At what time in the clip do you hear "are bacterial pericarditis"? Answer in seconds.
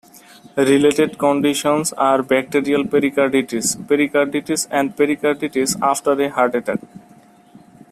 1.93-3.75